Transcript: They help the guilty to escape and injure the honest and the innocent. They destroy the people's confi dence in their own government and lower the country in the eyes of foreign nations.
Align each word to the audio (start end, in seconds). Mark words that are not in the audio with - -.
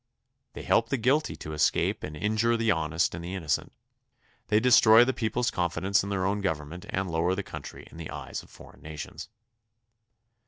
They 0.53 0.63
help 0.63 0.89
the 0.89 0.97
guilty 0.97 1.35
to 1.35 1.53
escape 1.53 2.01
and 2.01 2.17
injure 2.17 2.57
the 2.57 2.71
honest 2.71 3.13
and 3.13 3.23
the 3.23 3.35
innocent. 3.35 3.71
They 4.47 4.59
destroy 4.59 5.05
the 5.05 5.13
people's 5.13 5.51
confi 5.51 5.83
dence 5.83 6.01
in 6.01 6.09
their 6.09 6.25
own 6.25 6.41
government 6.41 6.87
and 6.89 7.07
lower 7.11 7.35
the 7.35 7.43
country 7.43 7.87
in 7.91 7.97
the 7.97 8.09
eyes 8.09 8.41
of 8.41 8.49
foreign 8.49 8.81
nations. 8.81 9.29